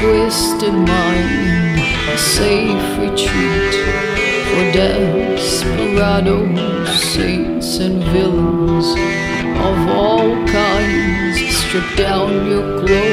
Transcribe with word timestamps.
twisted 0.00 0.74
mind, 0.74 1.80
a 2.08 2.16
safe 2.16 2.98
retreat 2.98 3.74
for 4.48 4.64
desperados, 4.72 6.56
saints 7.02 7.78
and 7.78 8.02
villains 8.04 8.88
of 9.58 9.88
all 9.88 10.28
kinds. 10.46 11.36
Strip 11.56 11.96
down 11.96 12.46
your 12.46 12.78
clothes. 12.78 13.07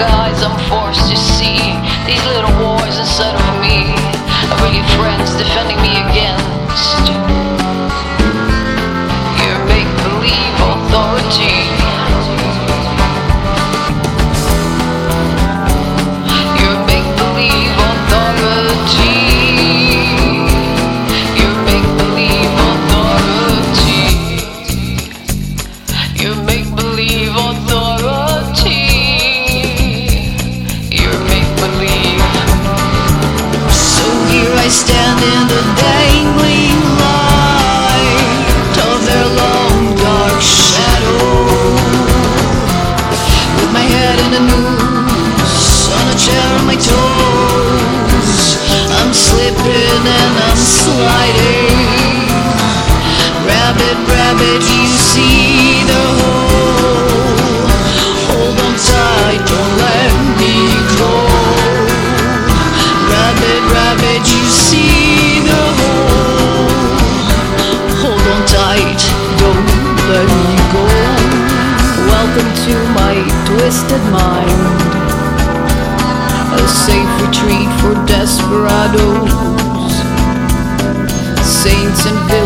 guys 0.00 0.42
I'm 0.42 0.56
forced 0.70 1.10
to 1.10 1.16
see. 1.16 1.60
These 2.08 2.24
little 2.32 2.54
wars 2.64 2.96
inside 2.96 3.36
of 3.36 3.48
me. 3.60 3.92
Are 4.48 4.58
bring 4.58 4.82
friends 4.96 5.36
defending 5.36 5.76
me. 5.82 5.89
on 44.66 46.06
a 46.10 46.16
chair 46.16 46.46
on 46.58 46.66
my 46.66 46.76
toes. 46.76 48.40
I'm 48.98 49.12
slipping 49.14 50.02
and 50.18 50.34
I'm 50.46 50.56
sliding. 50.56 52.30
Rabbit, 53.46 53.96
rabbit, 54.08 54.62
Welcome 72.30 72.54
to 72.64 72.74
my 72.94 73.14
twisted 73.44 74.02
mind. 74.12 74.62
A 76.54 76.68
safe 76.68 77.12
retreat 77.20 77.68
for 77.80 77.94
desperados, 78.06 79.32
saints 81.44 82.06
and. 82.06 82.39